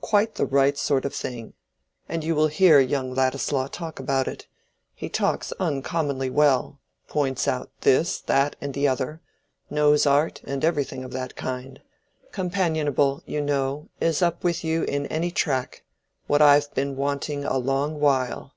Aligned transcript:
Quite 0.00 0.36
the 0.36 0.46
right 0.46 0.78
sort 0.78 1.04
of 1.04 1.12
thing. 1.12 1.54
And 2.08 2.22
you 2.22 2.36
will 2.36 2.46
hear 2.46 2.78
young 2.78 3.12
Ladislaw 3.12 3.66
talk 3.66 3.98
about 3.98 4.28
it. 4.28 4.46
He 4.94 5.08
talks 5.08 5.50
uncommonly 5.58 6.30
well—points 6.30 7.48
out 7.48 7.68
this, 7.80 8.20
that, 8.20 8.54
and 8.60 8.74
the 8.74 8.86
other—knows 8.86 10.06
art 10.06 10.40
and 10.44 10.64
everything 10.64 11.02
of 11.02 11.10
that 11.14 11.34
kind—companionable, 11.34 13.24
you 13.26 13.40
know—is 13.40 14.22
up 14.22 14.44
with 14.44 14.62
you 14.62 14.84
in 14.84 15.06
any 15.06 15.32
track—what 15.32 16.40
I've 16.40 16.72
been 16.74 16.94
wanting 16.94 17.44
a 17.44 17.56
long 17.58 17.98
while." 17.98 18.54